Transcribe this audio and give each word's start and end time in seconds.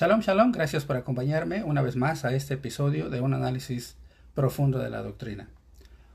Shalom, 0.00 0.20
shalom, 0.20 0.50
gracias 0.50 0.86
por 0.86 0.96
acompañarme 0.96 1.62
una 1.62 1.82
vez 1.82 1.94
más 1.94 2.24
a 2.24 2.34
este 2.34 2.54
episodio 2.54 3.10
de 3.10 3.20
un 3.20 3.34
análisis 3.34 3.98
profundo 4.34 4.78
de 4.78 4.88
la 4.88 5.02
doctrina. 5.02 5.50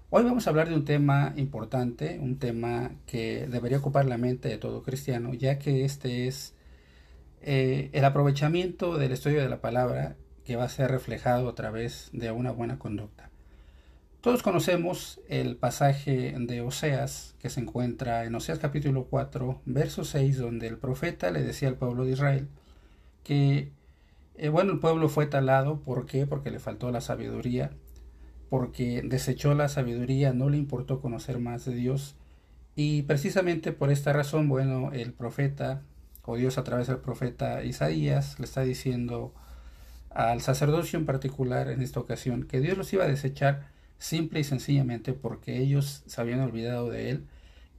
Hoy 0.10 0.24
vamos 0.24 0.48
a 0.48 0.50
hablar 0.50 0.70
de 0.70 0.74
un 0.74 0.86
tema 0.86 1.34
importante, 1.36 2.18
un 2.20 2.40
tema 2.40 2.94
que 3.06 3.46
debería 3.46 3.78
ocupar 3.78 4.06
la 4.06 4.18
mente 4.18 4.50
de 4.50 4.58
todo 4.58 4.82
cristiano, 4.82 5.36
ya 5.36 5.60
que 5.60 5.86
este 5.86 6.26
es 6.26 6.56
eh, 7.44 7.92
el 7.94 8.04
aprovechamiento 8.06 8.98
del 8.98 9.12
estudio 9.12 9.40
de 9.40 9.50
la 9.50 9.62
palabra 9.62 10.16
que 10.46 10.56
va 10.56 10.64
a 10.64 10.70
ser 10.70 10.90
reflejado 10.90 11.48
a 11.48 11.54
través 11.54 12.10
de 12.12 12.32
una 12.32 12.50
buena 12.50 12.80
conducta. 12.80 13.30
Todos 14.20 14.42
conocemos 14.42 15.22
el 15.30 15.58
pasaje 15.58 16.34
de 16.40 16.62
Oseas 16.62 17.36
que 17.38 17.52
se 17.52 17.60
encuentra 17.60 18.24
en 18.26 18.34
Oseas 18.34 18.58
capítulo 18.58 19.06
4, 19.12 19.62
verso 19.66 20.06
6, 20.06 20.40
donde 20.40 20.66
el 20.66 20.80
profeta 20.80 21.30
le 21.30 21.44
decía 21.44 21.68
al 21.68 21.76
pueblo 21.76 22.04
de 22.04 22.14
Israel, 22.14 22.48
que, 23.26 23.74
eh, 24.36 24.50
bueno, 24.50 24.72
el 24.72 24.80
pueblo 24.80 25.10
fue 25.10 25.26
talado, 25.26 25.82
¿por 25.82 26.06
qué? 26.06 26.28
Porque 26.28 26.52
le 26.52 26.60
faltó 26.60 26.92
la 26.92 27.02
sabiduría, 27.02 27.72
porque 28.50 29.02
desechó 29.04 29.56
la 29.56 29.68
sabiduría, 29.68 30.32
no 30.32 30.50
le 30.50 30.58
importó 30.58 31.02
conocer 31.02 31.40
más 31.40 31.66
de 31.66 31.76
Dios, 31.76 32.16
y 32.76 33.02
precisamente 33.04 33.72
por 33.72 33.92
esta 33.92 34.14
razón, 34.14 34.48
bueno, 34.48 34.92
el 34.94 35.12
profeta, 35.14 35.82
o 36.24 36.36
Dios 36.38 36.58
a 36.58 36.64
través 36.64 36.88
del 36.88 37.00
profeta 37.00 37.64
Isaías, 37.64 38.40
le 38.40 38.46
está 38.46 38.62
diciendo 38.62 39.34
al 40.12 40.42
sacerdocio 40.42 41.00
en 41.00 41.06
particular 41.06 41.70
en 41.70 41.82
esta 41.82 42.00
ocasión 42.00 42.44
que 42.44 42.62
Dios 42.62 42.78
los 42.78 42.94
iba 42.94 43.06
a 43.06 43.08
desechar 43.08 43.68
simple 43.98 44.40
y 44.40 44.44
sencillamente 44.44 45.14
porque 45.14 45.58
ellos 45.58 46.04
se 46.06 46.22
habían 46.22 46.42
olvidado 46.42 46.90
de 46.90 47.10
Él 47.10 47.26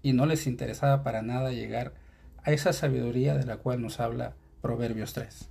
y 0.03 0.13
no 0.13 0.27
les 0.27 0.47
interesaba 0.47 1.03
para 1.03 1.23
nada 1.23 1.53
llegar 1.53 1.95
a 2.43 2.53
esa 2.53 2.73
sabiduría 2.73 3.37
de 3.37 3.47
la 3.47 3.59
cual 3.59 3.81
nos 3.81 4.01
habla 4.01 4.35
Proverbios 4.67 5.13
3. 5.13 5.49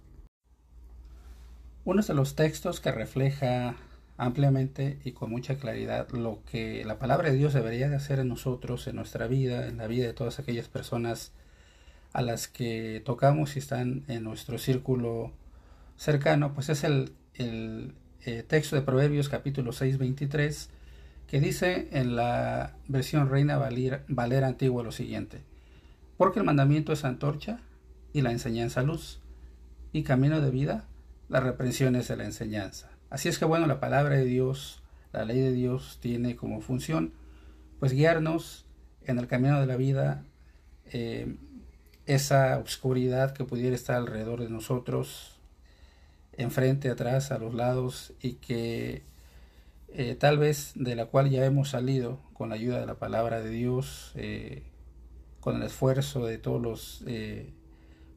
Uno 1.86 2.02
de 2.02 2.14
los 2.14 2.36
textos 2.36 2.82
que 2.82 2.92
refleja 2.92 3.78
ampliamente 4.18 5.00
y 5.06 5.14
con 5.14 5.30
mucha 5.30 5.56
claridad 5.56 6.10
lo 6.10 6.44
que 6.52 6.84
la 6.84 7.00
palabra 7.00 7.30
de 7.30 7.38
Dios 7.38 7.54
debería 7.54 7.88
de 7.88 7.96
hacer 7.96 8.20
en 8.20 8.28
nosotros, 8.28 8.88
en 8.88 8.98
nuestra 8.98 9.28
vida, 9.28 9.68
en 9.68 9.78
la 9.78 9.88
vida 9.88 10.06
de 10.06 10.12
todas 10.12 10.40
aquellas 10.40 10.68
personas 10.68 11.32
a 12.12 12.22
las 12.22 12.50
que 12.50 13.02
tocamos 13.06 13.56
y 13.56 13.60
están 13.60 14.04
en 14.10 14.26
nuestro 14.26 14.58
círculo 14.58 15.32
cercano, 15.96 16.54
pues 16.54 16.68
es 16.68 16.84
el, 16.84 17.14
eh, 17.38 18.44
texto 18.46 18.76
de 18.76 18.82
Proverbios 18.82 19.30
capítulo 19.30 19.72
6, 19.72 19.98
23, 19.98 20.70
que 21.28 21.40
dice 21.40 21.88
en 21.94 22.18
la 22.18 22.76
versión 22.90 23.30
Reina 23.30 23.58
Valera 24.10 24.48
Antigua 24.48 24.84
lo 24.84 24.92
siguiente, 24.92 25.40
porque 26.18 26.40
el 26.40 26.46
mandamiento 26.46 26.92
es 26.92 27.06
antorcha 27.06 27.62
y 28.16 28.22
la 28.22 28.32
enseñanza 28.32 28.82
luz, 28.82 29.20
y 29.92 30.04
camino 30.04 30.40
de 30.40 30.50
vida, 30.50 30.88
las 31.28 31.44
reprensiones 31.44 32.08
de 32.08 32.16
la 32.16 32.24
enseñanza. 32.24 32.90
Así 33.10 33.28
es 33.28 33.38
que 33.38 33.44
bueno, 33.44 33.68
la 33.68 33.82
palabra 33.82 34.16
de 34.16 34.24
Dios, 34.24 34.82
la 35.12 35.26
ley 35.26 35.42
de 35.42 35.52
Dios 35.52 35.98
tiene 36.00 36.38
como 36.38 36.62
función, 36.62 37.12
pues 37.78 37.92
guiarnos 37.92 38.66
en 39.04 39.20
el 39.20 39.28
camino 39.28 39.60
de 39.60 39.66
la 39.66 39.76
vida, 39.76 40.24
eh, 40.94 41.36
esa 42.06 42.58
oscuridad 42.60 43.34
que 43.34 43.44
pudiera 43.44 43.76
estar 43.76 43.98
alrededor 43.98 44.40
de 44.40 44.50
nosotros, 44.50 45.42
enfrente, 46.32 46.90
atrás, 46.90 47.34
a 47.34 47.38
los 47.38 47.54
lados, 47.54 48.14
y 48.22 48.36
que 48.36 49.04
eh, 49.90 50.16
tal 50.16 50.38
vez 50.38 50.72
de 50.76 50.96
la 50.96 51.08
cual 51.08 51.30
ya 51.30 51.44
hemos 51.44 51.72
salido 51.72 52.22
con 52.32 52.48
la 52.48 52.56
ayuda 52.56 52.80
de 52.80 52.86
la 52.86 52.96
palabra 52.96 53.42
de 53.42 53.50
Dios, 53.50 54.14
eh, 54.16 54.64
con 55.42 55.58
el 55.58 55.64
esfuerzo 55.64 56.26
de 56.26 56.38
todos 56.38 56.62
los 56.62 57.04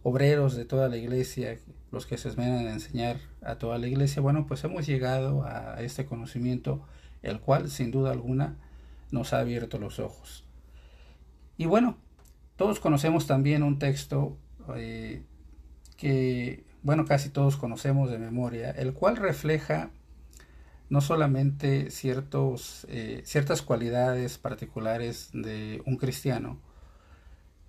obreros 0.02 0.56
de 0.56 0.64
toda 0.64 0.88
la 0.88 0.96
iglesia, 0.96 1.58
los 1.90 2.06
que 2.06 2.18
se 2.18 2.28
esmeran 2.28 2.60
en 2.60 2.68
enseñar 2.68 3.18
a 3.42 3.56
toda 3.56 3.78
la 3.78 3.86
iglesia, 3.86 4.22
bueno, 4.22 4.46
pues 4.46 4.62
hemos 4.64 4.86
llegado 4.86 5.44
a 5.44 5.82
este 5.82 6.06
conocimiento, 6.06 6.82
el 7.22 7.40
cual 7.40 7.70
sin 7.70 7.90
duda 7.90 8.12
alguna 8.12 8.56
nos 9.10 9.32
ha 9.32 9.40
abierto 9.40 9.78
los 9.78 9.98
ojos. 9.98 10.44
Y 11.56 11.66
bueno, 11.66 11.96
todos 12.56 12.80
conocemos 12.80 13.26
también 13.26 13.62
un 13.62 13.78
texto 13.78 14.36
eh, 14.76 15.22
que, 15.96 16.64
bueno, 16.82 17.04
casi 17.04 17.30
todos 17.30 17.56
conocemos 17.56 18.10
de 18.10 18.18
memoria, 18.18 18.70
el 18.70 18.92
cual 18.94 19.16
refleja 19.16 19.90
no 20.88 21.00
solamente 21.00 21.90
ciertos, 21.90 22.86
eh, 22.88 23.22
ciertas 23.24 23.62
cualidades 23.62 24.38
particulares 24.38 25.30
de 25.32 25.82
un 25.84 25.96
cristiano, 25.96 26.58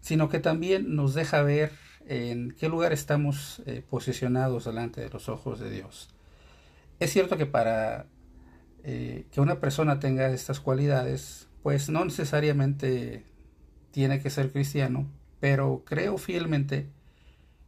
sino 0.01 0.29
que 0.29 0.39
también 0.39 0.95
nos 0.95 1.13
deja 1.13 1.41
ver 1.41 1.72
en 2.08 2.52
qué 2.52 2.70
lugar 2.70 2.94
estamos 2.94 3.62
eh, 3.66 3.84
posicionados 3.88 4.66
delante 4.66 5.02
de 5.02 5.10
los 5.10 5.30
ojos 5.30 5.60
de 5.60 5.70
Dios. 5.70 6.10
Es 7.00 7.12
cierto 7.12 7.38
que 7.38 7.46
para 7.46 8.08
eh, 8.84 9.26
que 9.32 9.42
una 9.42 9.60
persona 9.60 10.00
tenga 10.00 10.30
estas 10.30 10.60
cualidades, 10.60 11.48
pues 11.64 11.90
no 11.90 12.04
necesariamente 12.06 13.26
tiene 13.92 14.22
que 14.22 14.30
ser 14.30 14.52
cristiano, 14.52 15.08
pero 15.40 15.84
creo 15.86 16.18
fielmente 16.18 16.90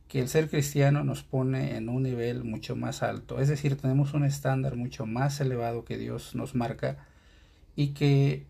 que 0.07 0.19
el 0.19 0.27
ser 0.27 0.49
cristiano 0.49 1.03
nos 1.03 1.23
pone 1.23 1.77
en 1.77 1.87
un 1.87 2.03
nivel 2.03 2.43
mucho 2.43 2.75
más 2.75 3.01
alto, 3.01 3.39
es 3.39 3.47
decir, 3.47 3.77
tenemos 3.77 4.13
un 4.13 4.25
estándar 4.25 4.75
mucho 4.75 5.05
más 5.05 5.39
elevado 5.39 5.85
que 5.85 5.97
Dios 5.97 6.35
nos 6.35 6.53
marca 6.53 7.07
y 7.77 7.89
que 7.89 8.45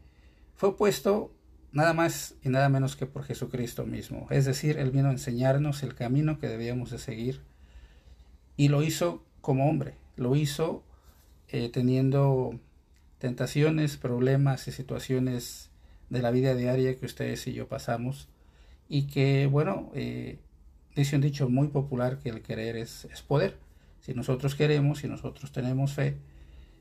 fue 0.55 0.75
puesto 0.75 1.31
nada 1.71 1.93
más 1.93 2.35
y 2.43 2.49
nada 2.49 2.69
menos 2.69 2.95
que 2.95 3.05
por 3.05 3.23
Jesucristo 3.23 3.85
mismo. 3.85 4.27
Es 4.29 4.45
decir, 4.45 4.77
Él 4.77 4.91
vino 4.91 5.09
a 5.09 5.11
enseñarnos 5.11 5.83
el 5.83 5.95
camino 5.95 6.39
que 6.39 6.47
debíamos 6.47 6.91
de 6.91 6.99
seguir 6.99 7.41
y 8.57 8.67
lo 8.67 8.83
hizo 8.83 9.23
como 9.41 9.69
hombre, 9.69 9.95
lo 10.17 10.35
hizo 10.35 10.83
eh, 11.47 11.69
teniendo 11.69 12.59
tentaciones, 13.17 13.97
problemas 13.97 14.67
y 14.67 14.71
situaciones 14.71 15.69
de 16.09 16.21
la 16.21 16.31
vida 16.31 16.55
diaria 16.55 16.99
que 16.99 17.05
ustedes 17.05 17.47
y 17.47 17.53
yo 17.53 17.67
pasamos 17.67 18.27
y 18.89 19.07
que, 19.07 19.47
bueno, 19.47 19.91
eh, 19.95 20.39
dice 20.95 21.15
un 21.15 21.21
dicho 21.21 21.49
muy 21.49 21.67
popular 21.69 22.19
que 22.19 22.29
el 22.29 22.41
querer 22.41 22.75
es, 22.75 23.05
es 23.05 23.21
poder. 23.21 23.57
Si 24.01 24.13
nosotros 24.13 24.55
queremos, 24.55 24.99
si 24.99 25.07
nosotros 25.07 25.51
tenemos 25.51 25.93
fe, 25.93 26.17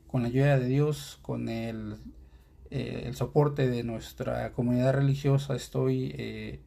con 0.07 0.23
la 0.23 0.27
ayuda 0.27 0.59
de 0.59 0.65
Dios, 0.65 1.19
con 1.21 1.47
el 1.47 1.97
eh, 2.71 3.03
el 3.05 3.15
soporte 3.15 3.69
de 3.69 3.83
nuestra 3.83 4.53
comunidad 4.53 4.93
religiosa, 4.93 5.55
estoy 5.55 6.15
eh, 6.17 6.61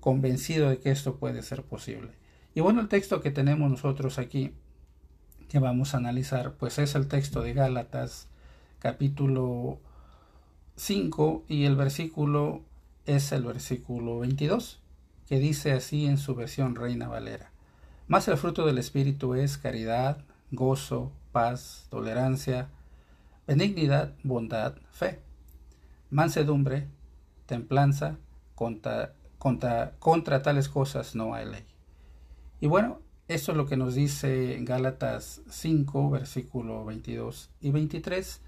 convencido 0.00 0.68
de 0.68 0.78
que 0.78 0.90
esto 0.90 1.16
puede 1.16 1.42
ser 1.42 1.62
posible. 1.62 2.10
Y 2.52 2.60
bueno, 2.60 2.80
el 2.80 2.88
texto 2.88 3.20
que 3.20 3.30
tenemos 3.30 3.70
nosotros 3.70 4.18
aquí, 4.18 4.52
que 5.48 5.60
vamos 5.60 5.94
a 5.94 5.98
analizar, 5.98 6.54
pues 6.54 6.80
es 6.80 6.96
el 6.96 7.06
texto 7.06 7.42
de 7.42 7.52
Gálatas, 7.52 8.26
capítulo 8.80 9.78
5, 10.74 11.44
y 11.46 11.64
el 11.64 11.76
versículo 11.76 12.64
es 13.06 13.30
el 13.30 13.44
versículo 13.44 14.18
22, 14.18 14.80
que 15.28 15.38
dice 15.38 15.70
así 15.70 16.06
en 16.06 16.18
su 16.18 16.34
versión 16.34 16.74
Reina 16.74 17.06
Valera. 17.06 17.52
Más 18.08 18.26
el 18.26 18.36
fruto 18.36 18.66
del 18.66 18.78
Espíritu 18.78 19.34
es 19.34 19.58
caridad, 19.58 20.24
gozo, 20.50 21.12
paz, 21.30 21.86
tolerancia, 21.88 22.68
benignidad, 23.50 24.14
bondad, 24.22 24.76
fe, 24.92 25.18
mansedumbre, 26.08 26.86
templanza, 27.46 28.16
contra, 28.54 29.12
tales 30.44 30.68
cosas 30.68 31.16
no 31.16 31.34
hay 31.34 31.46
ley. 31.46 31.64
Y 32.60 32.68
bueno, 32.68 33.00
esto 33.26 33.50
es 33.50 33.58
lo 33.58 33.66
que 33.66 33.76
nos 33.76 33.96
dice 33.96 34.56
Gálatas 34.60 35.40
5, 35.50 36.10
versículo 36.10 36.84
22 36.84 37.50
y 37.60 37.72
23. 37.72 38.40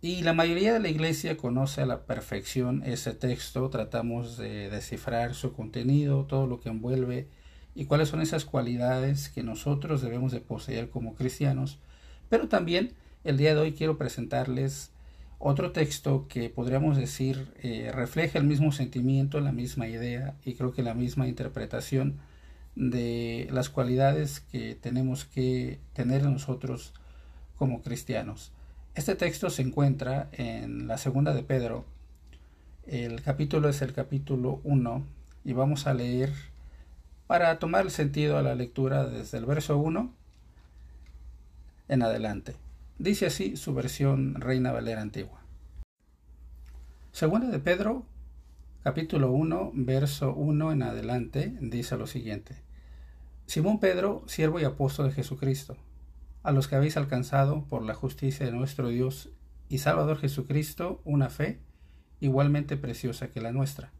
Y 0.00 0.22
la 0.22 0.32
mayoría 0.32 0.72
de 0.72 0.80
la 0.80 0.88
iglesia 0.88 1.36
conoce 1.36 1.82
a 1.82 1.86
la 1.86 2.04
perfección 2.04 2.82
ese 2.84 3.14
texto, 3.14 3.70
tratamos 3.70 4.36
de 4.36 4.68
descifrar 4.68 5.34
su 5.34 5.52
contenido, 5.52 6.24
todo 6.24 6.48
lo 6.48 6.58
que 6.58 6.70
envuelve 6.70 7.28
y 7.76 7.84
cuáles 7.84 8.08
son 8.08 8.20
esas 8.20 8.44
cualidades 8.44 9.28
que 9.28 9.44
nosotros 9.44 10.02
debemos 10.02 10.32
de 10.32 10.40
poseer 10.40 10.90
como 10.90 11.14
cristianos, 11.14 11.78
pero 12.28 12.48
también 12.48 12.96
el 13.24 13.38
día 13.38 13.54
de 13.54 13.60
hoy 13.60 13.72
quiero 13.72 13.96
presentarles 13.96 14.90
otro 15.38 15.72
texto 15.72 16.26
que 16.28 16.50
podríamos 16.50 16.96
decir 16.96 17.52
eh, 17.62 17.90
refleja 17.92 18.38
el 18.38 18.44
mismo 18.44 18.70
sentimiento, 18.70 19.40
la 19.40 19.52
misma 19.52 19.88
idea 19.88 20.36
y 20.44 20.54
creo 20.54 20.72
que 20.72 20.82
la 20.82 20.94
misma 20.94 21.26
interpretación 21.26 22.18
de 22.76 23.48
las 23.50 23.70
cualidades 23.70 24.40
que 24.40 24.74
tenemos 24.74 25.24
que 25.24 25.80
tener 25.92 26.24
nosotros 26.24 26.92
como 27.56 27.82
cristianos. 27.82 28.52
Este 28.94 29.14
texto 29.14 29.50
se 29.50 29.62
encuentra 29.62 30.28
en 30.32 30.86
la 30.86 30.98
segunda 30.98 31.34
de 31.34 31.42
Pedro. 31.42 31.84
El 32.86 33.22
capítulo 33.22 33.68
es 33.68 33.80
el 33.82 33.92
capítulo 33.92 34.60
1 34.64 35.02
y 35.44 35.52
vamos 35.52 35.86
a 35.86 35.94
leer 35.94 36.32
para 37.26 37.58
tomar 37.58 37.84
el 37.84 37.90
sentido 37.90 38.38
a 38.38 38.42
la 38.42 38.54
lectura 38.54 39.06
desde 39.06 39.38
el 39.38 39.46
verso 39.46 39.78
1 39.78 40.12
en 41.88 42.02
adelante. 42.02 42.54
Dice 42.98 43.26
así 43.26 43.56
su 43.56 43.74
versión 43.74 44.36
Reina 44.36 44.70
Valera 44.70 45.02
antigua. 45.02 45.42
Segunda 47.10 47.48
de 47.48 47.58
Pedro, 47.58 48.06
capítulo 48.84 49.32
1, 49.32 49.72
verso 49.74 50.32
1 50.32 50.70
en 50.70 50.82
adelante, 50.84 51.56
dice 51.60 51.96
lo 51.96 52.06
siguiente. 52.06 52.62
Simón 53.46 53.80
Pedro, 53.80 54.22
siervo 54.28 54.60
y 54.60 54.64
apóstol 54.64 55.08
de 55.08 55.12
Jesucristo, 55.12 55.76
a 56.44 56.52
los 56.52 56.68
que 56.68 56.76
habéis 56.76 56.96
alcanzado 56.96 57.64
por 57.64 57.82
la 57.82 57.94
justicia 57.94 58.46
de 58.46 58.52
nuestro 58.52 58.88
Dios 58.90 59.28
y 59.68 59.78
Salvador 59.78 60.18
Jesucristo 60.18 61.02
una 61.04 61.30
fe 61.30 61.58
igualmente 62.20 62.76
preciosa 62.76 63.28
que 63.28 63.40
la 63.40 63.50
nuestra. 63.50 63.90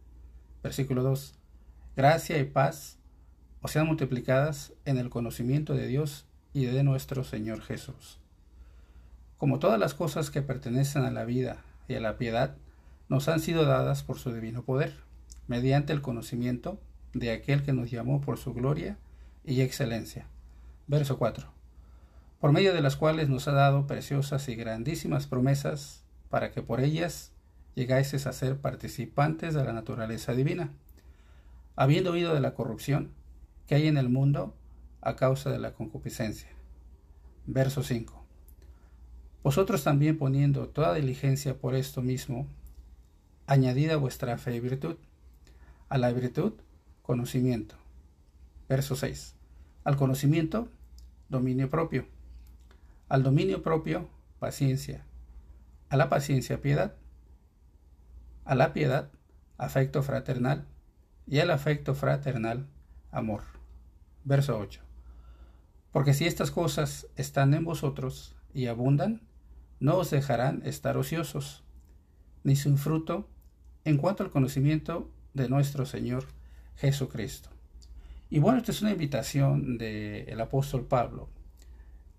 Versículo 0.62 1.02
2. 1.02 1.34
Gracia 1.96 2.38
y 2.38 2.44
paz 2.44 2.98
os 3.60 3.72
sean 3.72 3.88
multiplicadas 3.88 4.72
en 4.84 4.98
el 4.98 5.10
conocimiento 5.10 5.74
de 5.74 5.88
Dios 5.88 6.26
y 6.52 6.66
de 6.66 6.84
nuestro 6.84 7.24
Señor 7.24 7.60
Jesús. 7.60 8.20
Como 9.38 9.58
todas 9.58 9.78
las 9.78 9.94
cosas 9.94 10.30
que 10.30 10.42
pertenecen 10.42 11.04
a 11.04 11.10
la 11.10 11.24
vida 11.24 11.64
y 11.88 11.94
a 11.94 12.00
la 12.00 12.16
piedad, 12.16 12.56
nos 13.08 13.28
han 13.28 13.40
sido 13.40 13.64
dadas 13.64 14.02
por 14.02 14.18
su 14.18 14.32
divino 14.32 14.62
poder, 14.62 14.94
mediante 15.46 15.92
el 15.92 16.02
conocimiento 16.02 16.78
de 17.12 17.32
aquel 17.32 17.62
que 17.62 17.72
nos 17.72 17.90
llamó 17.90 18.20
por 18.20 18.38
su 18.38 18.54
gloria 18.54 18.98
y 19.44 19.60
excelencia. 19.60 20.26
Verso 20.86 21.18
4. 21.18 21.52
Por 22.40 22.52
medio 22.52 22.74
de 22.74 22.80
las 22.80 22.96
cuales 22.96 23.28
nos 23.28 23.48
ha 23.48 23.52
dado 23.52 23.86
preciosas 23.86 24.48
y 24.48 24.54
grandísimas 24.54 25.26
promesas, 25.26 26.04
para 26.30 26.50
que 26.50 26.62
por 26.62 26.80
ellas 26.80 27.32
llegáis 27.74 28.14
a 28.26 28.32
ser 28.32 28.58
participantes 28.58 29.54
de 29.54 29.64
la 29.64 29.72
naturaleza 29.72 30.34
divina, 30.34 30.70
habiendo 31.76 32.12
oído 32.12 32.34
de 32.34 32.40
la 32.40 32.54
corrupción 32.54 33.12
que 33.66 33.74
hay 33.74 33.88
en 33.88 33.96
el 33.96 34.08
mundo 34.08 34.54
a 35.00 35.16
causa 35.16 35.50
de 35.50 35.58
la 35.58 35.72
concupiscencia. 35.74 36.50
Verso 37.46 37.82
5. 37.82 38.23
Vosotros 39.44 39.84
también 39.84 40.16
poniendo 40.16 40.68
toda 40.70 40.94
diligencia 40.94 41.58
por 41.58 41.74
esto 41.74 42.00
mismo, 42.00 42.46
añadida 43.46 43.96
vuestra 43.96 44.38
fe 44.38 44.56
y 44.56 44.60
virtud, 44.60 44.96
a 45.90 45.98
la 45.98 46.10
virtud, 46.12 46.54
conocimiento. 47.02 47.74
Verso 48.70 48.96
6. 48.96 49.34
Al 49.84 49.96
conocimiento, 49.96 50.70
dominio 51.28 51.68
propio. 51.68 52.06
Al 53.10 53.22
dominio 53.22 53.62
propio, 53.62 54.08
paciencia. 54.38 55.04
A 55.90 55.98
la 55.98 56.08
paciencia, 56.08 56.62
piedad. 56.62 56.94
A 58.46 58.54
la 58.54 58.72
piedad, 58.72 59.10
afecto 59.58 60.02
fraternal. 60.02 60.64
Y 61.26 61.40
al 61.40 61.50
afecto 61.50 61.94
fraternal, 61.94 62.66
amor. 63.10 63.42
Verso 64.24 64.58
8. 64.58 64.80
Porque 65.92 66.14
si 66.14 66.24
estas 66.24 66.50
cosas 66.50 67.08
están 67.16 67.52
en 67.52 67.66
vosotros 67.66 68.34
y 68.54 68.68
abundan, 68.68 69.20
no 69.84 69.98
os 69.98 70.08
dejarán 70.08 70.62
estar 70.64 70.96
ociosos, 70.96 71.62
ni 72.42 72.56
sin 72.56 72.78
fruto 72.78 73.28
en 73.84 73.98
cuanto 73.98 74.22
al 74.22 74.30
conocimiento 74.30 75.10
de 75.34 75.50
nuestro 75.50 75.84
Señor 75.84 76.24
Jesucristo. 76.76 77.50
Y 78.30 78.38
bueno, 78.38 78.56
esta 78.56 78.72
es 78.72 78.80
una 78.80 78.92
invitación 78.92 79.76
del 79.76 80.40
apóstol 80.40 80.86
Pablo 80.86 81.28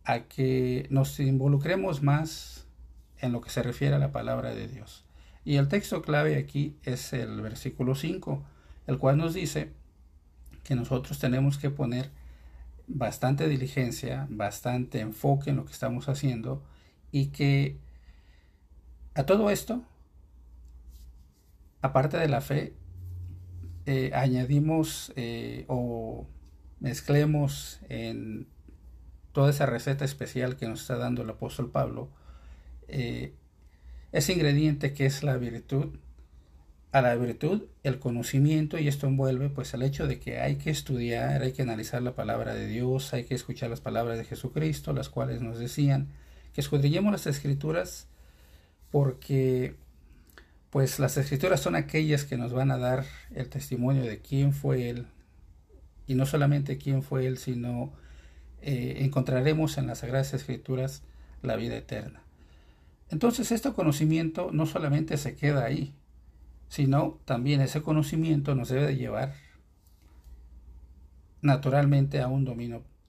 a 0.04 0.26
que 0.26 0.86
nos 0.92 1.20
involucremos 1.20 2.04
más 2.04 2.68
en 3.18 3.32
lo 3.32 3.42
que 3.42 3.50
se 3.50 3.64
refiere 3.64 3.96
a 3.96 4.00
la 4.00 4.12
palabra 4.12 4.54
de 4.54 4.68
Dios. 4.68 5.04
Y 5.44 5.56
el 5.56 5.68
texto 5.68 6.04
clave 6.04 6.38
aquí 6.38 6.78
es 6.84 7.14
el 7.14 7.42
versículo 7.42 7.96
5, 7.96 8.44
el 8.86 9.00
cual 9.00 9.18
nos 9.18 9.34
dice 9.34 9.72
que 10.64 10.76
nosotros 10.76 11.18
tenemos 11.18 11.58
que 11.58 11.72
poner 11.72 12.12
bastante 12.86 13.50
diligencia, 13.50 14.28
bastante 14.30 15.00
enfoque 15.00 15.50
en 15.50 15.56
lo 15.56 15.66
que 15.66 15.74
estamos 15.74 16.10
haciendo 16.10 16.62
y 17.16 17.28
que 17.28 17.78
a 19.14 19.26
todo 19.26 19.50
esto, 19.50 19.86
aparte 21.82 22.18
de 22.18 22.28
la 22.28 22.42
fe, 22.42 22.74
eh, 23.86 24.12
añadimos 24.14 25.14
eh, 25.16 25.64
o 25.70 26.28
mezclemos 26.82 27.80
en 27.88 28.48
toda 29.32 29.52
esa 29.52 29.66
receta 29.66 30.04
especial 30.04 30.58
que 30.58 30.68
nos 30.68 30.82
está 30.82 30.98
dando 30.98 31.22
el 31.22 31.30
apóstol 31.30 31.72
Pablo, 31.72 32.10
eh, 32.90 33.34
ese 34.12 34.34
ingrediente 34.34 34.92
que 34.92 35.06
es 35.06 35.24
la 35.24 35.38
virtud, 35.38 35.96
a 36.92 37.02
la 37.02 37.16
virtud 37.16 37.64
el 37.84 37.98
conocimiento 38.00 38.78
y 38.78 38.90
esto 38.90 39.08
envuelve 39.08 39.50
pues 39.50 39.74
el 39.74 39.84
hecho 39.84 40.06
de 40.06 40.20
que 40.20 40.40
hay 40.42 40.58
que 40.58 40.70
estudiar, 40.70 41.44
hay 41.44 41.54
que 41.54 41.62
analizar 41.62 42.02
la 42.02 42.14
palabra 42.14 42.54
de 42.54 42.68
Dios, 42.68 43.14
hay 43.14 43.24
que 43.24 43.36
escuchar 43.36 43.70
las 43.70 43.80
palabras 43.80 44.18
de 44.18 44.26
Jesucristo, 44.26 44.92
las 44.92 45.08
cuales 45.08 45.42
nos 45.42 45.60
decían 45.60 46.10
que 46.56 46.62
escudriñemos 46.62 47.12
las 47.12 47.28
escrituras 47.28 48.08
porque 48.90 49.76
pues 50.70 51.00
las 51.00 51.18
escrituras 51.18 51.60
son 51.60 51.76
aquellas 51.76 52.24
que 52.24 52.38
nos 52.38 52.54
van 52.54 52.72
a 52.72 52.78
dar 52.78 53.06
el 53.32 53.50
testimonio 53.50 54.04
de 54.04 54.22
quién 54.22 54.54
fue 54.54 54.90
Él 54.90 55.06
y 56.08 56.16
no 56.16 56.26
solamente 56.26 56.78
quién 56.78 57.04
fue 57.04 57.28
Él, 57.28 57.38
sino 57.38 57.92
eh, 58.62 59.00
encontraremos 59.02 59.78
en 59.78 59.88
las 59.88 60.00
Sagradas 60.00 60.34
Escrituras 60.34 61.04
la 61.42 61.58
vida 61.58 61.76
eterna. 61.76 62.22
Entonces 63.10 63.52
este 63.52 63.74
conocimiento 63.74 64.50
no 64.54 64.66
solamente 64.66 65.18
se 65.18 65.36
queda 65.36 65.66
ahí, 65.66 65.94
sino 66.70 67.20
también 67.26 67.60
ese 67.60 67.82
conocimiento 67.82 68.56
nos 68.56 68.70
debe 68.70 68.88
de 68.88 68.96
llevar 68.96 69.36
naturalmente 71.42 72.22
a 72.22 72.28
un 72.28 72.46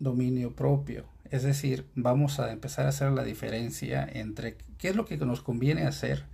dominio 0.00 0.54
propio, 0.56 1.06
es 1.30 1.42
decir, 1.42 1.86
vamos 1.94 2.38
a 2.40 2.52
empezar 2.52 2.86
a 2.86 2.90
hacer 2.90 3.12
la 3.12 3.24
diferencia 3.24 4.08
entre 4.10 4.56
qué 4.78 4.88
es 4.88 4.96
lo 4.96 5.04
que 5.04 5.16
nos 5.16 5.42
conviene 5.42 5.86
hacer, 5.86 6.24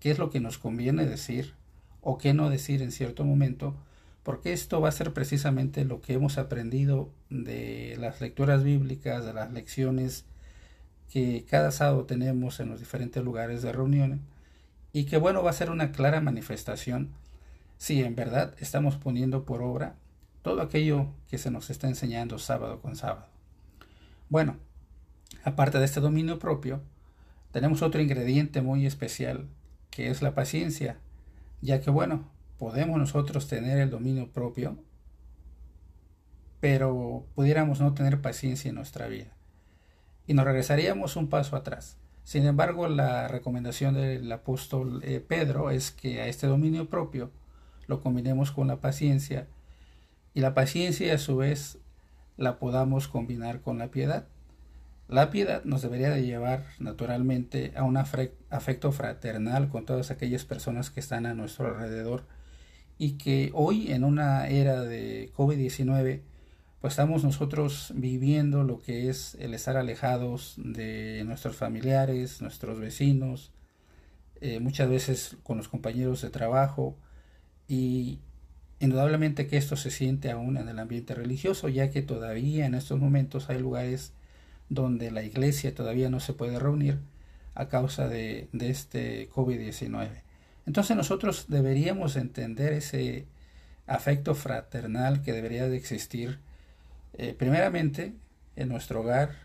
qué 0.00 0.10
es 0.10 0.18
lo 0.18 0.30
que 0.30 0.40
nos 0.40 0.58
conviene 0.58 1.06
decir 1.06 1.54
o 2.00 2.18
qué 2.18 2.34
no 2.34 2.50
decir 2.50 2.82
en 2.82 2.92
cierto 2.92 3.24
momento, 3.24 3.74
porque 4.22 4.52
esto 4.52 4.80
va 4.80 4.88
a 4.88 4.92
ser 4.92 5.12
precisamente 5.12 5.84
lo 5.84 6.00
que 6.00 6.14
hemos 6.14 6.38
aprendido 6.38 7.10
de 7.30 7.96
las 7.98 8.20
lecturas 8.20 8.62
bíblicas, 8.64 9.24
de 9.24 9.32
las 9.32 9.52
lecciones 9.52 10.24
que 11.10 11.44
cada 11.48 11.70
sábado 11.70 12.04
tenemos 12.04 12.60
en 12.60 12.68
los 12.68 12.80
diferentes 12.80 13.22
lugares 13.22 13.62
de 13.62 13.72
reunión 13.72 14.20
y 14.92 15.04
que 15.04 15.18
bueno 15.18 15.42
va 15.42 15.50
a 15.50 15.54
ser 15.54 15.70
una 15.70 15.92
clara 15.92 16.20
manifestación 16.20 17.10
si 17.78 18.02
en 18.02 18.14
verdad 18.14 18.54
estamos 18.60 18.96
poniendo 18.96 19.44
por 19.44 19.62
obra 19.62 19.96
todo 20.42 20.62
aquello 20.62 21.08
que 21.28 21.38
se 21.38 21.50
nos 21.50 21.70
está 21.70 21.88
enseñando 21.88 22.38
sábado 22.38 22.80
con 22.80 22.96
sábado. 22.96 23.31
Bueno, 24.32 24.56
aparte 25.44 25.78
de 25.78 25.84
este 25.84 26.00
dominio 26.00 26.38
propio, 26.38 26.80
tenemos 27.50 27.82
otro 27.82 28.00
ingrediente 28.00 28.62
muy 28.62 28.86
especial, 28.86 29.46
que 29.90 30.08
es 30.08 30.22
la 30.22 30.34
paciencia, 30.34 30.96
ya 31.60 31.82
que 31.82 31.90
bueno, 31.90 32.30
podemos 32.58 32.98
nosotros 32.98 33.46
tener 33.46 33.76
el 33.76 33.90
dominio 33.90 34.32
propio, 34.32 34.78
pero 36.60 37.26
pudiéramos 37.34 37.82
no 37.82 37.92
tener 37.92 38.22
paciencia 38.22 38.70
en 38.70 38.76
nuestra 38.76 39.06
vida. 39.06 39.36
Y 40.26 40.32
nos 40.32 40.46
regresaríamos 40.46 41.16
un 41.16 41.28
paso 41.28 41.54
atrás. 41.54 41.98
Sin 42.24 42.46
embargo, 42.46 42.88
la 42.88 43.28
recomendación 43.28 43.92
del 43.92 44.32
apóstol 44.32 45.02
eh, 45.04 45.20
Pedro 45.20 45.70
es 45.70 45.90
que 45.90 46.22
a 46.22 46.26
este 46.26 46.46
dominio 46.46 46.88
propio 46.88 47.30
lo 47.86 48.00
combinemos 48.00 48.50
con 48.50 48.68
la 48.68 48.80
paciencia 48.80 49.46
y 50.32 50.40
la 50.40 50.54
paciencia 50.54 51.12
a 51.12 51.18
su 51.18 51.36
vez 51.36 51.82
la 52.36 52.58
podamos 52.58 53.08
combinar 53.08 53.60
con 53.60 53.78
la 53.78 53.90
piedad. 53.90 54.26
La 55.08 55.30
piedad 55.30 55.64
nos 55.64 55.82
debería 55.82 56.10
de 56.10 56.24
llevar 56.24 56.64
naturalmente 56.78 57.72
a 57.76 57.82
un 57.82 57.96
afecto 57.96 58.92
fraternal 58.92 59.68
con 59.68 59.84
todas 59.84 60.10
aquellas 60.10 60.44
personas 60.44 60.90
que 60.90 61.00
están 61.00 61.26
a 61.26 61.34
nuestro 61.34 61.66
alrededor 61.66 62.24
y 62.98 63.18
que 63.18 63.50
hoy 63.52 63.92
en 63.92 64.04
una 64.04 64.48
era 64.48 64.82
de 64.82 65.30
COVID-19 65.36 66.22
pues 66.82 66.94
estamos 66.94 67.22
nosotros 67.22 67.92
viviendo 67.94 68.64
lo 68.64 68.80
que 68.80 69.08
es 69.08 69.36
el 69.36 69.54
estar 69.54 69.76
alejados 69.76 70.54
de 70.56 71.22
nuestros 71.24 71.54
familiares, 71.54 72.42
nuestros 72.42 72.80
vecinos, 72.80 73.52
eh, 74.40 74.58
muchas 74.58 74.88
veces 74.88 75.36
con 75.44 75.58
los 75.58 75.68
compañeros 75.68 76.22
de 76.22 76.30
trabajo 76.30 76.96
y 77.68 78.18
Indudablemente 78.82 79.46
que 79.46 79.58
esto 79.58 79.76
se 79.76 79.92
siente 79.92 80.32
aún 80.32 80.56
en 80.56 80.68
el 80.68 80.80
ambiente 80.80 81.14
religioso, 81.14 81.68
ya 81.68 81.90
que 81.90 82.02
todavía 82.02 82.66
en 82.66 82.74
estos 82.74 82.98
momentos 82.98 83.48
hay 83.48 83.60
lugares 83.60 84.12
donde 84.70 85.12
la 85.12 85.22
iglesia 85.22 85.72
todavía 85.72 86.10
no 86.10 86.18
se 86.18 86.32
puede 86.32 86.58
reunir 86.58 86.98
a 87.54 87.68
causa 87.68 88.08
de, 88.08 88.48
este 88.58 89.30
COVID-19. 89.30 90.08
Entonces 90.66 90.96
nosotros 90.96 91.44
deberíamos 91.46 92.16
entender 92.16 92.72
ese 92.72 93.26
afecto 93.86 94.34
fraternal 94.34 95.22
que 95.22 95.32
debería 95.32 95.68
de 95.68 95.76
existir 95.76 96.40
eh, 97.12 97.36
primeramente 97.38 98.14
en 98.56 98.68
nuestro 98.68 99.02
hogar, 99.02 99.36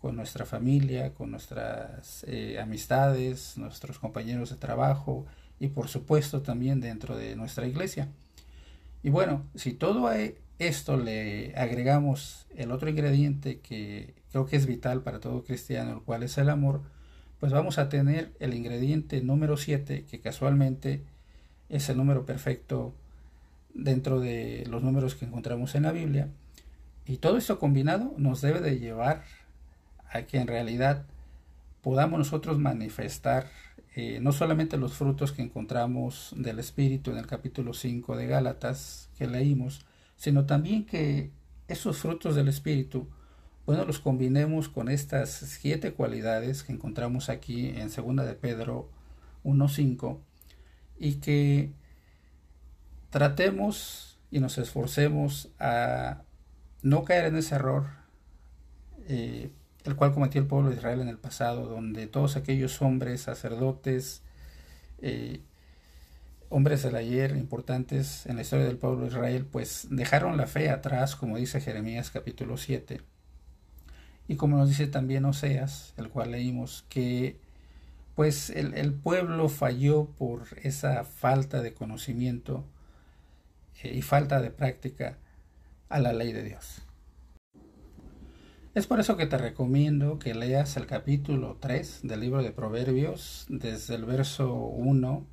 con 0.00 0.16
nuestra 0.16 0.46
familia, 0.46 1.12
con 1.12 1.30
nuestras 1.30 2.24
eh, 2.26 2.58
amistades, 2.58 3.58
nuestros 3.58 3.98
compañeros 3.98 4.48
de 4.48 4.56
trabajo 4.56 5.26
y 5.60 5.68
por 5.68 5.88
supuesto 5.88 6.40
también 6.40 6.80
dentro 6.80 7.18
de 7.18 7.36
nuestra 7.36 7.66
iglesia. 7.66 8.08
Y 9.02 9.10
bueno, 9.10 9.44
si 9.54 9.72
todo 9.72 10.10
esto 10.58 10.96
le 10.96 11.54
agregamos 11.56 12.46
el 12.56 12.72
otro 12.72 12.88
ingrediente 12.88 13.60
que 13.60 14.14
creo 14.30 14.46
que 14.46 14.56
es 14.56 14.66
vital 14.66 15.02
para 15.02 15.20
todo 15.20 15.44
cristiano, 15.44 15.92
el 15.92 16.02
cual 16.02 16.22
es 16.22 16.36
el 16.38 16.50
amor, 16.50 16.82
pues 17.40 17.52
vamos 17.52 17.78
a 17.78 17.88
tener 17.88 18.32
el 18.40 18.54
ingrediente 18.54 19.20
número 19.22 19.56
7, 19.56 20.04
que 20.10 20.20
casualmente 20.20 21.02
es 21.68 21.88
el 21.88 21.96
número 21.96 22.26
perfecto 22.26 22.94
dentro 23.74 24.20
de 24.20 24.64
los 24.68 24.82
números 24.82 25.14
que 25.14 25.24
encontramos 25.24 25.74
en 25.74 25.84
la 25.84 25.92
Biblia. 25.92 26.28
Y 27.06 27.18
todo 27.18 27.36
esto 27.38 27.58
combinado 27.58 28.12
nos 28.18 28.40
debe 28.40 28.60
de 28.60 28.78
llevar 28.78 29.22
a 30.10 30.22
que 30.22 30.38
en 30.38 30.46
realidad 30.48 31.04
podamos 31.82 32.18
nosotros 32.18 32.58
manifestar 32.58 33.46
eh, 33.94 34.20
no 34.20 34.32
solamente 34.32 34.76
los 34.76 34.94
frutos 34.94 35.32
que 35.32 35.42
encontramos 35.42 36.34
del 36.36 36.58
Espíritu 36.58 37.10
en 37.10 37.18
el 37.18 37.26
capítulo 37.26 37.72
5 37.74 38.16
de 38.16 38.26
Gálatas 38.26 39.10
que 39.16 39.26
leímos, 39.26 39.80
sino 40.16 40.46
también 40.46 40.84
que 40.84 41.30
esos 41.68 41.98
frutos 41.98 42.34
del 42.34 42.48
Espíritu, 42.48 43.08
bueno, 43.66 43.84
los 43.84 43.98
combinemos 43.98 44.68
con 44.68 44.88
estas 44.88 45.30
siete 45.30 45.92
cualidades 45.92 46.62
que 46.62 46.72
encontramos 46.72 47.28
aquí 47.28 47.68
en 47.68 47.90
2 47.90 48.26
de 48.26 48.34
Pedro 48.34 48.88
1.5 49.44 50.18
y 50.98 51.14
que 51.16 51.72
tratemos 53.10 54.18
y 54.30 54.40
nos 54.40 54.58
esforcemos 54.58 55.50
a 55.58 56.22
no 56.82 57.04
caer 57.04 57.26
en 57.26 57.36
ese 57.36 57.54
error 57.54 57.86
eh, 59.08 59.50
el 59.88 59.96
cual 59.96 60.12
cometió 60.12 60.40
el 60.40 60.46
pueblo 60.46 60.70
de 60.70 60.76
Israel 60.76 61.00
en 61.00 61.08
el 61.08 61.18
pasado, 61.18 61.66
donde 61.66 62.06
todos 62.06 62.36
aquellos 62.36 62.80
hombres, 62.82 63.22
sacerdotes, 63.22 64.22
eh, 65.00 65.40
hombres 66.50 66.82
del 66.82 66.96
ayer 66.96 67.36
importantes 67.36 68.26
en 68.26 68.36
la 68.36 68.42
historia 68.42 68.66
del 68.66 68.78
pueblo 68.78 69.02
de 69.02 69.08
Israel, 69.08 69.46
pues 69.50 69.88
dejaron 69.90 70.36
la 70.36 70.46
fe 70.46 70.70
atrás, 70.70 71.16
como 71.16 71.36
dice 71.36 71.60
Jeremías 71.60 72.10
capítulo 72.10 72.56
7, 72.56 73.00
y 74.28 74.36
como 74.36 74.56
nos 74.58 74.68
dice 74.68 74.86
también 74.86 75.24
Oseas, 75.24 75.94
el 75.96 76.10
cual 76.10 76.32
leímos, 76.32 76.84
que 76.88 77.40
pues 78.14 78.50
el, 78.50 78.92
pueblo 78.94 79.48
falló 79.48 80.06
por 80.18 80.48
esa 80.62 81.04
falta 81.04 81.62
de 81.62 81.72
conocimiento 81.72 82.64
eh, 83.82 83.94
y 83.94 84.02
falta 84.02 84.40
de 84.40 84.50
práctica 84.50 85.18
a 85.88 86.00
la 86.00 86.12
ley 86.12 86.32
de 86.32 86.42
Dios. 86.42 86.82
Es 88.78 88.86
por 88.86 89.00
eso 89.00 89.16
que 89.16 89.26
te 89.26 89.36
recomiendo 89.38 90.20
que 90.20 90.36
leas 90.36 90.76
el 90.76 90.86
capítulo 90.86 91.56
3 91.58 92.02
del 92.04 92.20
libro 92.20 92.44
de 92.44 92.52
Proverbios, 92.52 93.44
desde 93.48 93.96
el 93.96 94.04
verso 94.04 94.54
1 94.54 95.26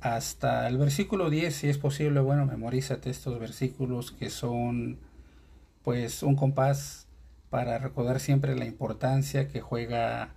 hasta 0.00 0.66
el 0.66 0.78
versículo 0.78 1.28
10, 1.28 1.54
si 1.54 1.68
es 1.68 1.76
posible, 1.76 2.20
bueno, 2.20 2.46
memorízate 2.46 3.10
estos 3.10 3.38
versículos 3.38 4.12
que 4.12 4.30
son 4.30 4.98
pues 5.82 6.22
un 6.22 6.36
compás 6.36 7.06
para 7.50 7.76
recordar 7.76 8.18
siempre 8.18 8.56
la 8.56 8.64
importancia 8.64 9.48
que 9.48 9.60
juega 9.60 10.32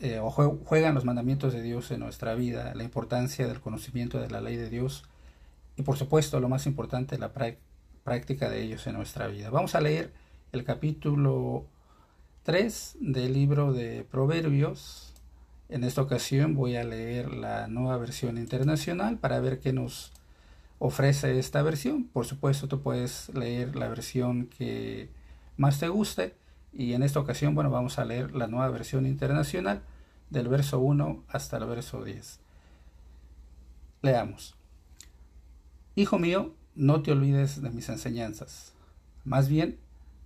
eh, 0.00 0.18
o 0.18 0.30
juegan 0.30 0.96
los 0.96 1.04
mandamientos 1.04 1.52
de 1.52 1.62
Dios 1.62 1.92
en 1.92 2.00
nuestra 2.00 2.34
vida, 2.34 2.74
la 2.74 2.82
importancia 2.82 3.46
del 3.46 3.60
conocimiento 3.60 4.18
de 4.18 4.30
la 4.30 4.40
ley 4.40 4.56
de 4.56 4.68
Dios 4.68 5.04
y 5.76 5.82
por 5.82 5.96
supuesto 5.96 6.40
lo 6.40 6.48
más 6.48 6.66
importante, 6.66 7.18
la 7.18 7.30
práctica 8.02 8.50
de 8.50 8.62
ellos 8.62 8.84
en 8.88 8.94
nuestra 8.94 9.28
vida. 9.28 9.48
Vamos 9.50 9.76
a 9.76 9.80
leer 9.80 10.19
el 10.52 10.64
capítulo 10.64 11.64
3 12.42 12.96
del 13.00 13.32
libro 13.32 13.72
de 13.72 14.04
Proverbios. 14.10 15.14
En 15.68 15.84
esta 15.84 16.02
ocasión 16.02 16.54
voy 16.54 16.76
a 16.76 16.82
leer 16.82 17.32
la 17.32 17.68
nueva 17.68 17.96
versión 17.98 18.36
internacional 18.36 19.18
para 19.18 19.38
ver 19.38 19.60
qué 19.60 19.72
nos 19.72 20.12
ofrece 20.80 21.38
esta 21.38 21.62
versión. 21.62 22.04
Por 22.04 22.26
supuesto, 22.26 22.66
tú 22.66 22.82
puedes 22.82 23.28
leer 23.34 23.76
la 23.76 23.88
versión 23.88 24.46
que 24.46 25.10
más 25.56 25.78
te 25.78 25.88
guste 25.88 26.34
y 26.72 26.94
en 26.94 27.04
esta 27.04 27.20
ocasión, 27.20 27.54
bueno, 27.54 27.70
vamos 27.70 27.98
a 27.98 28.04
leer 28.04 28.34
la 28.34 28.48
nueva 28.48 28.70
versión 28.70 29.06
internacional 29.06 29.82
del 30.30 30.48
verso 30.48 30.80
1 30.80 31.24
hasta 31.28 31.58
el 31.58 31.66
verso 31.66 32.02
10. 32.02 32.40
Leamos. 34.02 34.56
Hijo 35.94 36.18
mío, 36.18 36.54
no 36.74 37.02
te 37.02 37.12
olvides 37.12 37.62
de 37.62 37.70
mis 37.70 37.88
enseñanzas. 37.88 38.72
Más 39.24 39.48
bien, 39.48 39.78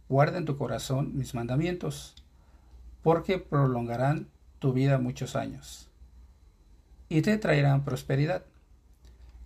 guarda 0.08 0.38
en 0.38 0.44
tu 0.44 0.56
corazón 0.56 1.16
mis 1.16 1.34
mandamientos, 1.34 2.14
porque 3.02 3.38
prolongarán 3.38 4.28
tu 4.58 4.72
vida 4.72 4.98
muchos 4.98 5.36
años 5.36 5.88
y 7.08 7.22
te 7.22 7.38
traerán 7.38 7.84
prosperidad. 7.84 8.44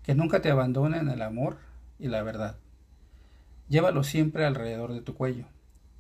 Que 0.03 0.15
nunca 0.15 0.41
te 0.41 0.51
abandonen 0.51 1.09
el 1.09 1.21
amor 1.21 1.59
y 1.99 2.09
la 2.09 2.23
verdad. 2.23 2.57
Llévalos 3.69 4.07
siempre 4.07 4.47
alrededor 4.47 4.95
de 4.95 5.03
tu 5.03 5.15
cuello 5.15 5.45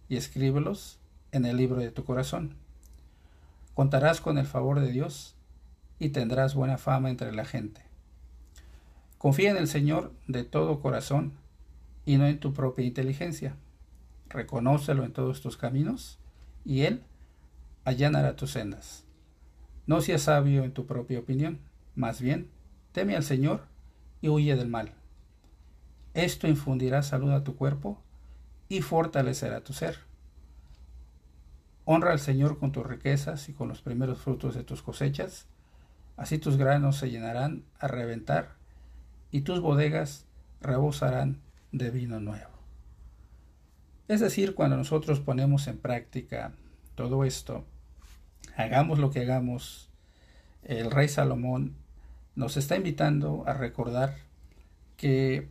y 0.08 0.16
escríbelos 0.16 0.98
en 1.30 1.44
el 1.44 1.58
libro 1.58 1.80
de 1.80 1.90
tu 1.90 2.04
corazón. 2.04 2.54
Contarás 3.74 4.22
con 4.22 4.38
el 4.38 4.46
favor 4.46 4.80
de 4.80 4.90
Dios 4.90 5.34
y 5.98 6.08
tendrás 6.08 6.54
buena 6.54 6.78
fama 6.78 7.10
entre 7.10 7.32
la 7.32 7.44
gente. 7.44 7.82
Confía 9.18 9.50
en 9.50 9.58
el 9.58 9.68
Señor 9.68 10.12
de 10.26 10.44
todo 10.44 10.80
corazón 10.80 11.32
y 12.06 12.16
no 12.16 12.26
en 12.26 12.40
tu 12.40 12.54
propia 12.54 12.86
inteligencia 12.86 13.56
reconócelo 14.28 15.04
en 15.04 15.12
todos 15.12 15.40
tus 15.40 15.56
caminos, 15.56 16.18
y 16.64 16.82
Él 16.82 17.02
allanará 17.84 18.36
tus 18.36 18.52
sendas. 18.52 19.04
No 19.86 20.00
seas 20.00 20.22
sabio 20.22 20.64
en 20.64 20.72
tu 20.72 20.86
propia 20.86 21.18
opinión, 21.18 21.60
más 21.94 22.20
bien, 22.20 22.50
teme 22.92 23.16
al 23.16 23.24
Señor 23.24 23.62
y 24.20 24.28
huye 24.28 24.54
del 24.54 24.68
mal. 24.68 24.92
Esto 26.14 26.46
infundirá 26.48 27.02
salud 27.02 27.32
a 27.32 27.44
tu 27.44 27.56
cuerpo 27.56 28.02
y 28.68 28.82
fortalecerá 28.82 29.62
tu 29.62 29.72
ser. 29.72 29.98
Honra 31.84 32.12
al 32.12 32.20
Señor 32.20 32.58
con 32.58 32.72
tus 32.72 32.86
riquezas 32.86 33.48
y 33.48 33.54
con 33.54 33.68
los 33.68 33.80
primeros 33.80 34.18
frutos 34.18 34.54
de 34.54 34.64
tus 34.64 34.82
cosechas, 34.82 35.46
así 36.16 36.38
tus 36.38 36.56
granos 36.58 36.96
se 36.96 37.10
llenarán 37.10 37.64
a 37.78 37.88
reventar 37.88 38.56
y 39.30 39.40
tus 39.40 39.60
bodegas 39.60 40.26
rebosarán 40.60 41.40
de 41.72 41.90
vino 41.90 42.20
nuevo. 42.20 42.57
Es 44.08 44.20
decir, 44.20 44.54
cuando 44.54 44.76
nosotros 44.76 45.20
ponemos 45.20 45.68
en 45.68 45.78
práctica 45.78 46.52
todo 46.94 47.24
esto, 47.24 47.64
hagamos 48.56 48.98
lo 48.98 49.10
que 49.10 49.20
hagamos, 49.20 49.90
el 50.64 50.90
rey 50.90 51.08
Salomón 51.08 51.76
nos 52.34 52.56
está 52.56 52.76
invitando 52.76 53.44
a 53.46 53.52
recordar 53.52 54.16
que 54.96 55.48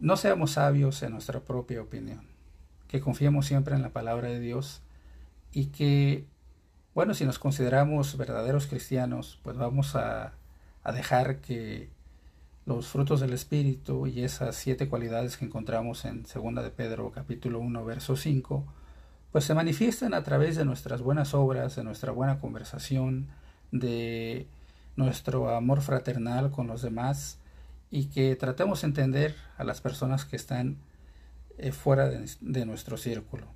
no 0.00 0.16
seamos 0.16 0.52
sabios 0.52 1.02
en 1.02 1.12
nuestra 1.12 1.40
propia 1.40 1.82
opinión, 1.82 2.20
que 2.86 3.00
confiemos 3.00 3.46
siempre 3.46 3.74
en 3.74 3.82
la 3.82 3.90
palabra 3.90 4.28
de 4.28 4.40
Dios 4.40 4.82
y 5.52 5.66
que, 5.66 6.24
bueno, 6.94 7.14
si 7.14 7.24
nos 7.24 7.38
consideramos 7.38 8.16
verdaderos 8.16 8.66
cristianos, 8.66 9.40
pues 9.42 9.56
vamos 9.56 9.96
a, 9.96 10.34
dejar 10.94 11.40
que 11.42 11.90
los 12.68 12.86
frutos 12.86 13.20
del 13.20 13.32
Espíritu 13.32 14.06
y 14.06 14.22
esas 14.22 14.54
siete 14.54 14.90
cualidades 14.90 15.38
que 15.38 15.46
encontramos 15.46 16.04
en 16.04 16.24
2 16.24 16.62
de 16.62 16.70
Pedro 16.70 17.10
capítulo 17.10 17.60
1 17.60 17.82
verso 17.82 18.14
5, 18.14 18.66
pues 19.32 19.44
se 19.44 19.54
manifiestan 19.54 20.12
a 20.12 20.22
través 20.22 20.54
de 20.56 20.66
nuestras 20.66 21.00
buenas 21.00 21.32
obras, 21.32 21.76
de 21.76 21.82
nuestra 21.82 22.12
buena 22.12 22.40
conversación, 22.40 23.28
de 23.72 24.48
nuestro 24.96 25.48
amor 25.48 25.80
fraternal 25.80 26.50
con 26.50 26.66
los 26.66 26.82
demás 26.82 27.38
y 27.90 28.10
que 28.10 28.36
tratemos 28.36 28.82
de 28.82 28.88
entender 28.88 29.34
a 29.56 29.64
las 29.64 29.80
personas 29.80 30.26
que 30.26 30.36
están 30.36 30.76
eh, 31.56 31.72
fuera 31.72 32.10
de, 32.10 32.30
de 32.42 32.66
nuestro 32.66 32.98
círculo. 32.98 33.46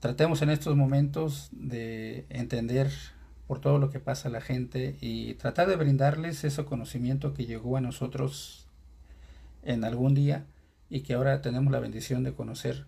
Tratemos 0.00 0.42
en 0.42 0.50
estos 0.50 0.76
momentos 0.76 1.48
de 1.50 2.26
entender 2.28 2.90
por 3.48 3.60
todo 3.60 3.78
lo 3.78 3.90
que 3.90 3.98
pasa 3.98 4.28
a 4.28 4.30
la 4.30 4.42
gente 4.42 4.96
y 5.00 5.34
tratar 5.34 5.68
de 5.68 5.76
brindarles 5.76 6.44
ese 6.44 6.64
conocimiento 6.66 7.32
que 7.32 7.46
llegó 7.46 7.78
a 7.78 7.80
nosotros 7.80 8.68
en 9.62 9.84
algún 9.84 10.14
día 10.14 10.44
y 10.90 11.00
que 11.00 11.14
ahora 11.14 11.40
tenemos 11.40 11.72
la 11.72 11.80
bendición 11.80 12.22
de 12.22 12.34
conocer 12.34 12.84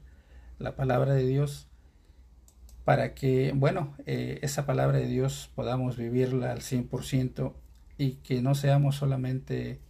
la 0.59 0.76
palabra 0.76 1.14
de 1.14 1.26
Dios 1.26 1.67
para 2.85 3.14
que, 3.14 3.52
bueno, 3.57 3.95
eh, 4.05 4.38
esa 4.43 4.67
palabra 4.67 4.99
de 4.99 5.07
Dios 5.07 5.50
podamos 5.55 5.97
vivirla 5.97 6.52
al 6.52 6.61
100% 6.61 7.55
y 7.97 8.12
que 8.17 8.43
no 8.43 8.55
seamos 8.55 8.97
solamente 8.97 9.81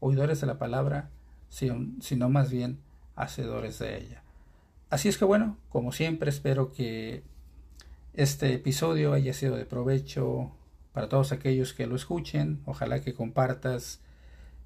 oidores 0.00 0.40
de 0.42 0.46
la 0.46 0.58
palabra, 0.58 1.08
sino, 1.48 1.86
sino 2.02 2.28
más 2.28 2.50
bien 2.50 2.78
hacedores 3.16 3.78
de 3.78 3.96
ella. 3.96 4.22
Así 4.90 5.08
es 5.08 5.16
que 5.16 5.24
bueno, 5.24 5.56
como 5.70 5.92
siempre 5.92 6.28
espero 6.28 6.72
que 6.72 7.22
este 8.14 8.54
episodio 8.54 9.12
haya 9.12 9.32
sido 9.32 9.56
de 9.56 9.64
provecho 9.64 10.52
para 10.92 11.08
todos 11.08 11.32
aquellos 11.32 11.72
que 11.72 11.86
lo 11.86 11.96
escuchen. 11.96 12.60
Ojalá 12.66 13.00
que 13.00 13.14
compartas 13.14 14.00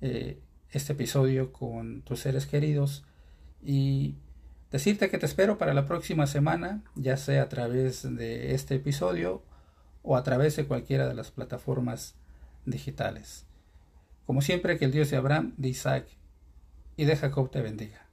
eh, 0.01 0.41
este 0.71 0.95
episodio 0.95 1.53
con 1.53 2.03
tus 2.03 2.21
seres 2.21 2.47
queridos 2.47 3.05
y 3.63 4.17
decirte 4.71 5.09
que 5.09 5.19
te 5.19 5.27
espero 5.27 5.59
para 5.59 5.75
la 5.75 5.87
próxima 5.87 6.27
semana, 6.27 6.83
ya 6.95 7.17
sea 7.17 7.43
a 7.43 7.49
través 7.49 8.03
de 8.17 8.55
este 8.55 8.77
episodio 8.77 9.43
o 10.03 10.17
a 10.17 10.23
través 10.23 10.57
de 10.57 10.67
cualquiera 10.67 11.07
de 11.07 11.15
las 11.15 11.31
plataformas 11.31 12.15
digitales. 12.67 13.47
Como 14.27 14.41
siempre, 14.43 14.79
que 14.79 14.87
el 14.87 14.93
Dios 14.93 15.11
de 15.11 15.17
Abraham, 15.17 15.55
de 15.57 15.69
Isaac 15.69 16.07
y 16.97 17.05
de 17.05 17.17
Jacob 17.17 17.51
te 17.51 17.61
bendiga. 17.61 18.07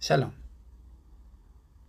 Shalom. 0.00 0.43